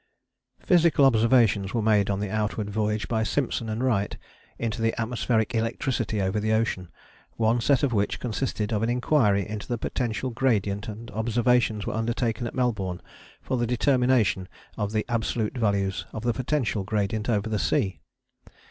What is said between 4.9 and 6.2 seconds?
atmospheric electricity